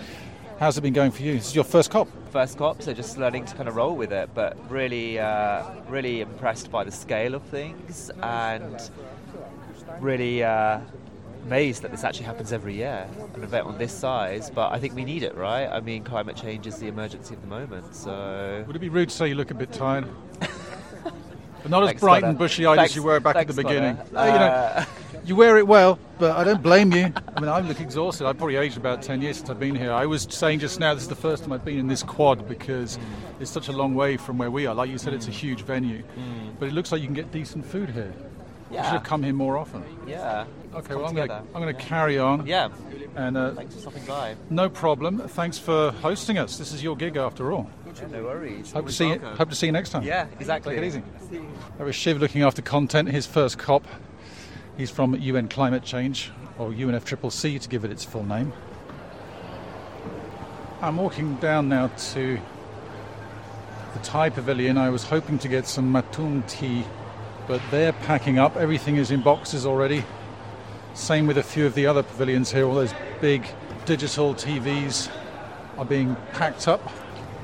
How's 0.59 0.77
it 0.77 0.81
been 0.81 0.93
going 0.93 1.11
for 1.13 1.23
you? 1.23 1.35
This 1.35 1.47
is 1.49 1.55
your 1.55 1.65
first 1.65 1.91
COP. 1.91 2.09
First 2.33 2.59
cop, 2.59 2.83
so 2.83 2.93
just 2.93 3.17
learning 3.17 3.47
to 3.47 3.55
kind 3.55 3.69
of 3.69 3.77
roll 3.77 3.95
with 3.97 4.13
it, 4.13 4.29
but 4.35 4.57
really, 4.71 5.19
uh, 5.19 5.65
really 5.89 6.21
impressed 6.21 6.71
by 6.71 6.85
the 6.85 6.91
scale 6.91 7.35
of 7.35 7.43
things 7.45 8.11
and 8.23 8.91
really 10.01 10.43
uh, 10.43 10.81
amazed 11.45 11.83
that 11.83 11.93
this 11.93 12.05
actually 12.05 12.27
happens 12.27 12.53
every 12.53 12.75
year, 12.75 13.09
an 13.35 13.43
event 13.43 13.67
on 13.67 13.79
this 13.79 13.93
size. 13.95 14.51
But 14.51 14.73
I 14.73 14.79
think 14.81 14.95
we 14.95 15.05
need 15.05 15.23
it, 15.23 15.35
right? 15.37 15.67
I 15.67 15.81
mean, 15.81 16.05
climate 16.05 16.37
change 16.37 16.67
is 16.67 16.77
the 16.79 16.89
emergency 16.89 17.35
of 17.35 17.41
the 17.41 17.47
moment, 17.47 17.95
so. 17.95 18.65
Would 18.67 18.77
it 18.77 18.81
be 18.81 18.91
rude 18.91 19.09
to 19.09 19.15
say 19.15 19.29
you 19.29 19.35
look 19.37 19.51
a 19.53 19.55
bit 19.55 19.73
tired? 19.73 20.07
but 20.41 20.51
not 21.71 21.85
as 21.85 21.91
Thanks, 21.91 22.01
bright 22.01 22.25
and 22.25 22.37
bushy 22.37 22.67
eyed 22.67 22.81
as 22.81 22.95
you 22.95 23.03
were 23.05 23.21
back 23.21 23.37
at 23.37 23.47
the 23.47 23.55
beginning. 23.55 23.97
Uh, 23.97 24.03
you 24.03 24.15
know, 24.15 24.47
Uh, 24.47 24.85
you 25.25 25.37
wear 25.37 25.59
it 25.59 25.67
well, 25.67 25.99
but 26.19 26.37
I 26.37 26.45
don't 26.45 26.62
blame 26.62 26.93
you. 26.93 27.12
I 27.37 27.41
mean, 27.41 27.49
I 27.49 27.61
look 27.61 27.81
exhausted. 27.81 28.27
I've 28.27 28.37
probably 28.38 28.57
aged 28.57 28.77
about 28.77 29.03
10 29.03 29.23
years 29.23 29.38
since 29.38 29.50
I've 29.50 29.61
been 29.61 29.75
here. 29.75 29.93
I 29.93 30.07
was 30.07 30.27
saying 30.31 30.61
just 30.61 30.81
now, 30.81 30.95
this 30.95 31.05
is 31.05 31.09
the 31.09 31.15
first 31.15 31.43
time 31.45 31.53
I've 31.53 31.65
been 31.65 31.79
in 31.79 31.87
this 31.88 32.03
quad 32.03 32.49
because 32.49 32.99
it's 33.41 33.50
such 33.50 33.69
a 33.69 33.73
long 33.73 33.95
way 33.95 34.17
from 34.17 34.38
where 34.38 34.50
we 34.50 34.67
are. 34.67 34.75
Like 34.75 34.91
you 34.91 34.99
said, 34.99 35.12
it's 35.15 35.29
a 35.29 35.33
huge 35.33 35.62
venue. 35.62 36.03
But 36.59 36.69
it 36.69 36.73
looks 36.73 36.93
like 36.93 37.00
you 37.00 37.07
can 37.07 37.15
get 37.15 37.31
decent 37.33 37.65
food 37.65 37.91
here. 37.91 38.12
You 38.71 38.77
should 38.77 38.85
have 38.85 39.03
come 39.05 39.23
here 39.23 39.33
more 39.33 39.57
often. 39.57 39.83
yeah. 40.07 40.45
Okay, 40.75 40.95
well, 40.95 41.07
I'm 41.07 41.15
going 41.15 41.29
to. 41.29 41.35
I'm 41.37 41.62
going 41.62 41.75
to 41.75 41.83
carry 41.83 42.19
on. 42.19 42.47
Yeah. 42.47 42.69
And 43.17 43.38
uh, 43.38 43.53
Thanks 43.55 43.75
for 43.75 43.81
stopping 43.81 44.05
by. 44.05 44.37
no 44.50 44.69
problem. 44.69 45.27
Thanks 45.27 45.59
for 45.59 45.91
hosting 45.93 46.37
us. 46.37 46.59
This 46.59 46.73
is 46.75 46.83
your 46.83 46.95
gig 46.95 47.17
after 47.17 47.50
all. 47.53 47.71
No 48.12 48.23
worries. 48.25 48.71
Hope 48.73 48.87
to 48.87 48.93
see 48.93 49.09
you. 49.09 49.19
Hope 49.19 49.49
to 49.49 49.55
see 49.57 49.67
you 49.67 49.73
next 49.73 49.91
time. 49.91 50.03
Yeah, 50.03 50.27
exactly. 50.38 50.75
Take 50.77 50.85
it 50.85 50.87
easy. 50.87 51.03
That 51.79 51.85
was 51.85 51.97
Shiv 51.97 52.21
looking 52.21 52.43
after 52.43 52.61
content. 52.61 53.09
His 53.09 53.27
first 53.27 53.57
cop. 53.59 53.87
He's 54.79 54.93
from 54.93 55.17
UN 55.17 55.49
Climate 55.49 55.83
Change, 55.83 56.31
or 56.57 56.71
UNFCCC 56.71 57.61
to 57.61 57.69
give 57.69 57.85
it 57.85 57.91
its 57.91 58.05
full 58.05 58.25
name. 58.25 58.53
I'm 60.81 60.97
walking 60.97 61.35
down 61.39 61.69
now 61.69 61.89
to 62.13 62.39
the 63.93 63.99
Thai 64.05 64.31
Pavilion. 64.31 64.79
I 64.79 64.91
was 64.91 65.03
hoping 65.03 65.37
to 65.41 65.49
get 65.49 65.67
some 65.67 65.93
Matung 65.93 66.45
tea, 66.47 66.85
but 67.49 67.61
they're 67.73 67.93
packing 67.93 68.39
up. 68.39 68.57
Everything 68.57 68.99
is 68.99 69.11
in 69.11 69.21
boxes 69.21 69.67
already. 69.67 70.05
Same 70.95 71.27
with 71.27 71.39
a 71.39 71.43
few 71.43 71.67
of 71.67 71.75
the 71.75 71.87
other 71.87 72.05
pavilions 72.05 72.53
here. 72.53 72.65
All 72.65 72.77
those 72.77 72.95
big 73.21 73.49
digital 73.85 74.33
TVs 74.33 75.11
are 75.77 75.87
being 75.87 76.15
packed 76.35 76.69
up. 76.69 76.89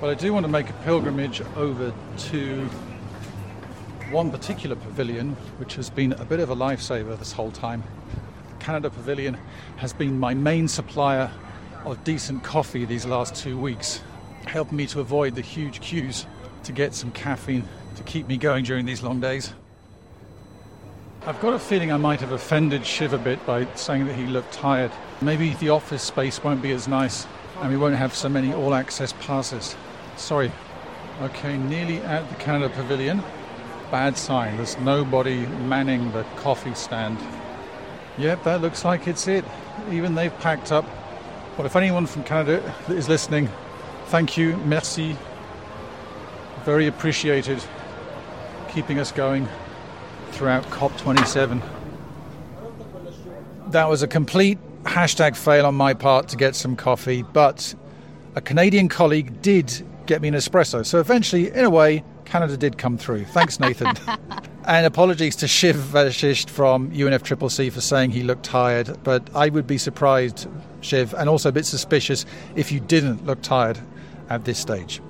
But 0.00 0.10
I 0.10 0.14
do 0.14 0.32
want 0.32 0.46
to 0.46 0.52
make 0.52 0.70
a 0.70 0.74
pilgrimage 0.84 1.42
over 1.56 1.92
to 2.16 2.70
one 4.10 4.30
particular 4.30 4.76
pavilion, 4.76 5.30
which 5.58 5.74
has 5.76 5.90
been 5.90 6.12
a 6.12 6.24
bit 6.24 6.40
of 6.40 6.50
a 6.50 6.56
lifesaver 6.56 7.18
this 7.18 7.32
whole 7.32 7.50
time. 7.50 7.82
Canada 8.60 8.90
Pavilion 8.90 9.36
has 9.76 9.92
been 9.92 10.18
my 10.18 10.34
main 10.34 10.68
supplier 10.68 11.30
of 11.84 12.02
decent 12.04 12.42
coffee 12.42 12.84
these 12.84 13.04
last 13.04 13.34
two 13.34 13.58
weeks, 13.58 14.00
helping 14.46 14.76
me 14.76 14.86
to 14.86 15.00
avoid 15.00 15.34
the 15.34 15.40
huge 15.40 15.80
queues 15.80 16.26
to 16.64 16.72
get 16.72 16.94
some 16.94 17.10
caffeine 17.12 17.66
to 17.96 18.02
keep 18.04 18.26
me 18.26 18.36
going 18.36 18.64
during 18.64 18.86
these 18.86 19.02
long 19.02 19.20
days. 19.20 19.52
I've 21.26 21.40
got 21.40 21.54
a 21.54 21.58
feeling 21.58 21.92
I 21.92 21.96
might 21.96 22.20
have 22.20 22.32
offended 22.32 22.84
Shiv 22.84 23.12
a 23.12 23.18
bit 23.18 23.44
by 23.46 23.66
saying 23.74 24.06
that 24.06 24.14
he 24.14 24.26
looked 24.26 24.52
tired. 24.52 24.92
Maybe 25.22 25.54
the 25.54 25.70
office 25.70 26.02
space 26.02 26.42
won't 26.42 26.60
be 26.60 26.72
as 26.72 26.86
nice 26.86 27.26
and 27.60 27.70
we 27.70 27.76
won't 27.76 27.96
have 27.96 28.14
so 28.14 28.28
many 28.28 28.52
all 28.52 28.74
access 28.74 29.14
passes. 29.20 29.76
Sorry. 30.16 30.52
Okay, 31.22 31.56
nearly 31.56 31.98
at 31.98 32.28
the 32.28 32.34
Canada 32.36 32.68
Pavilion. 32.74 33.22
Bad 33.94 34.18
sign, 34.18 34.56
there's 34.56 34.76
nobody 34.80 35.46
manning 35.46 36.10
the 36.10 36.24
coffee 36.34 36.74
stand. 36.74 37.16
Yep, 38.18 38.42
that 38.42 38.60
looks 38.60 38.84
like 38.84 39.06
it's 39.06 39.28
it. 39.28 39.44
Even 39.88 40.16
they've 40.16 40.36
packed 40.40 40.72
up. 40.72 40.84
Well, 41.56 41.64
if 41.64 41.76
anyone 41.76 42.06
from 42.06 42.24
Canada 42.24 42.74
is 42.88 43.08
listening, 43.08 43.48
thank 44.06 44.36
you, 44.36 44.56
merci. 44.64 45.16
Very 46.64 46.88
appreciated 46.88 47.62
keeping 48.68 48.98
us 48.98 49.12
going 49.12 49.46
throughout 50.32 50.64
COP27. 50.70 51.62
That 53.68 53.88
was 53.88 54.02
a 54.02 54.08
complete 54.08 54.58
hashtag 54.82 55.36
fail 55.36 55.66
on 55.66 55.76
my 55.76 55.94
part 55.94 56.26
to 56.30 56.36
get 56.36 56.56
some 56.56 56.74
coffee, 56.74 57.22
but 57.22 57.72
a 58.34 58.40
Canadian 58.40 58.88
colleague 58.88 59.40
did 59.40 59.86
get 60.06 60.20
me 60.20 60.26
an 60.26 60.34
espresso. 60.34 60.84
So 60.84 60.98
eventually, 60.98 61.52
in 61.52 61.64
a 61.64 61.70
way, 61.70 62.02
Canada 62.24 62.56
did 62.56 62.78
come 62.78 62.98
through. 62.98 63.24
Thanks, 63.26 63.60
Nathan. 63.60 63.94
and 64.64 64.86
apologies 64.86 65.36
to 65.36 65.48
Shiv 65.48 65.76
Vashisht 65.76 66.48
from 66.50 66.90
UNFCCC 66.90 67.72
for 67.72 67.80
saying 67.80 68.10
he 68.10 68.22
looked 68.22 68.44
tired, 68.44 68.98
but 69.04 69.28
I 69.34 69.48
would 69.48 69.66
be 69.66 69.78
surprised, 69.78 70.48
Shiv, 70.80 71.14
and 71.14 71.28
also 71.28 71.48
a 71.48 71.52
bit 71.52 71.66
suspicious 71.66 72.24
if 72.56 72.72
you 72.72 72.80
didn't 72.80 73.24
look 73.26 73.42
tired 73.42 73.78
at 74.30 74.44
this 74.44 74.58
stage. 74.58 75.00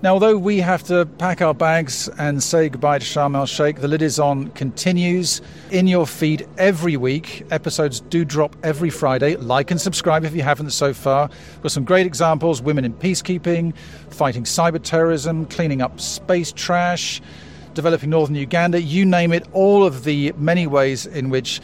Now, 0.00 0.12
although 0.12 0.38
we 0.38 0.60
have 0.60 0.84
to 0.84 1.06
pack 1.06 1.42
our 1.42 1.52
bags 1.52 2.08
and 2.20 2.40
say 2.40 2.68
goodbye 2.68 3.00
to 3.00 3.04
Sharm 3.04 3.34
el 3.34 3.46
Sheikh, 3.46 3.80
the 3.80 3.88
lid 3.88 4.00
is 4.00 4.20
on 4.20 4.50
continues 4.50 5.40
in 5.72 5.88
your 5.88 6.06
feed 6.06 6.46
every 6.56 6.96
week. 6.96 7.44
Episodes 7.50 7.98
do 7.98 8.24
drop 8.24 8.54
every 8.62 8.90
Friday. 8.90 9.34
Like 9.34 9.72
and 9.72 9.80
subscribe 9.80 10.24
if 10.24 10.36
you 10.36 10.42
haven't 10.42 10.70
so 10.70 10.94
far. 10.94 11.28
Got 11.62 11.72
some 11.72 11.82
great 11.82 12.06
examples 12.06 12.62
women 12.62 12.84
in 12.84 12.94
peacekeeping, 12.94 13.74
fighting 14.10 14.44
cyber 14.44 14.80
terrorism, 14.80 15.46
cleaning 15.46 15.82
up 15.82 16.00
space 16.00 16.52
trash, 16.52 17.20
developing 17.74 18.10
northern 18.10 18.36
Uganda 18.36 18.80
you 18.80 19.04
name 19.04 19.32
it, 19.32 19.48
all 19.52 19.84
of 19.84 20.04
the 20.04 20.32
many 20.36 20.68
ways 20.68 21.06
in 21.06 21.28
which 21.28 21.60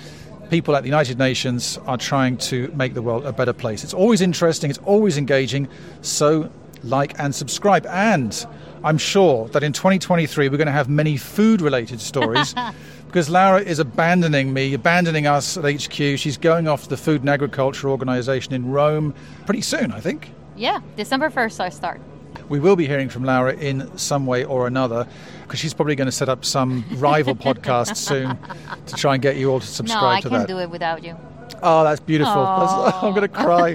people 0.50 0.75
at 0.75 0.83
the 0.83 0.88
United 0.88 1.19
Nations 1.19 1.79
are 1.87 1.97
trying 1.97 2.37
to 2.38 2.67
make 2.75 2.95
the 2.95 3.03
world 3.03 3.26
a 3.26 3.33
better 3.33 3.53
place. 3.53 3.85
It's 3.85 3.95
always 3.95 4.21
interesting, 4.21 4.71
it's 4.71 4.81
always 4.81 5.19
engaging. 5.19 5.69
So 6.03 6.50
like, 6.85 7.19
and 7.19 7.35
subscribe. 7.35 7.87
And 7.87 8.47
I'm 8.83 8.99
sure 8.99 9.49
that 9.49 9.62
in 9.62 9.73
2023 9.73 10.49
we're 10.49 10.57
going 10.57 10.67
to 10.67 10.73
have 10.73 10.88
many 10.88 11.17
food 11.17 11.61
related 11.61 12.00
stories 12.00 12.55
because 13.07 13.31
Laura 13.31 13.61
is 13.61 13.79
abandoning 13.79 14.53
me, 14.53 14.75
abandoning 14.75 15.26
us 15.26 15.57
at 15.57 15.64
HQ. 15.64 16.19
She's 16.19 16.37
going 16.37 16.69
off 16.69 16.85
to 16.85 16.88
the 16.88 16.97
Food 16.97 17.21
and 17.21 17.31
Agriculture 17.31 17.88
Organization 17.88 18.53
in 18.55 18.71
Rome 18.71 19.14
pretty 19.47 19.62
soon, 19.62 19.93
I 19.93 20.00
think. 20.00 20.31
Yeah, 20.57 20.81
December 20.97 21.31
1st 21.31 21.61
I 21.61 21.69
start. 21.69 22.00
We 22.49 22.61
will 22.61 22.76
be 22.76 22.87
hearing 22.87 23.09
from 23.09 23.25
Laura 23.25 23.55
in 23.55 23.97
some 23.97 24.26
way 24.26 24.45
or 24.45 24.67
another 24.67 25.07
because 25.43 25.61
she's 25.61 25.73
probably 25.73 25.95
going 25.95 26.07
to 26.07 26.12
set 26.12 26.29
up 26.29 26.45
some 26.45 26.85
rival 26.97 27.35
podcast 27.35 27.97
soon 27.97 28.37
to 28.87 28.95
try 28.97 29.14
and 29.14 29.23
get 29.23 29.37
you 29.37 29.50
all 29.50 29.61
to 29.61 29.67
subscribe 29.67 30.23
to 30.23 30.29
that. 30.29 30.33
no, 30.33 30.38
I 30.43 30.47
can 30.47 30.57
do 30.57 30.59
it 30.61 30.71
without 30.71 31.03
you. 31.05 31.17
Oh, 31.62 31.85
that's 31.85 32.00
beautiful. 32.00 32.35
That's, 32.45 32.97
I'm 33.03 33.14
going 33.14 33.23
to 33.23 33.29
cry. 33.29 33.73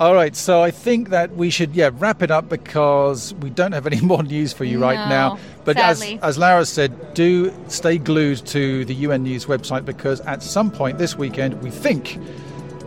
All 0.00 0.14
right, 0.14 0.34
so 0.34 0.62
I 0.62 0.70
think 0.70 1.10
that 1.10 1.36
we 1.36 1.50
should 1.50 1.74
yeah 1.76 1.90
wrap 1.92 2.22
it 2.22 2.30
up 2.30 2.48
because 2.48 3.34
we 3.34 3.50
don't 3.50 3.72
have 3.72 3.86
any 3.86 4.00
more 4.12 4.22
news 4.22 4.50
for 4.50 4.64
you 4.64 4.78
no, 4.78 4.86
right 4.86 5.08
now. 5.10 5.38
But 5.66 5.76
as 5.76 6.02
as 6.22 6.38
Lara 6.38 6.64
said, 6.64 7.12
do 7.12 7.52
stay 7.68 7.98
glued 7.98 8.46
to 8.46 8.86
the 8.86 8.94
UN 8.94 9.24
News 9.24 9.44
website 9.44 9.84
because 9.84 10.22
at 10.22 10.42
some 10.42 10.70
point 10.70 10.96
this 10.96 11.16
weekend 11.16 11.62
we 11.62 11.70
think 11.70 12.18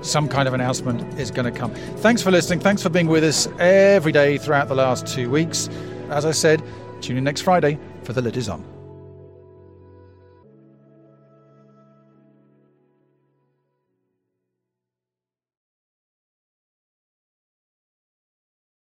some 0.01 0.27
kind 0.27 0.47
of 0.47 0.55
announcement 0.55 1.19
is 1.19 1.29
going 1.29 1.45
to 1.45 1.57
come. 1.57 1.71
Thanks 2.01 2.23
for 2.23 2.31
listening. 2.31 2.59
Thanks 2.61 2.81
for 2.81 2.89
being 2.89 3.07
with 3.07 3.23
us 3.23 3.47
every 3.59 4.11
day 4.11 4.39
throughout 4.39 4.67
the 4.67 4.75
last 4.75 5.05
two 5.05 5.29
weeks. 5.29 5.69
As 6.09 6.25
I 6.25 6.31
said, 6.31 6.63
tune 7.01 7.17
in 7.17 7.23
next 7.23 7.41
Friday 7.41 7.77
for 8.01 8.13
the 8.13 8.23
lid 8.23 8.37
is 8.37 8.49
on. 8.49 8.72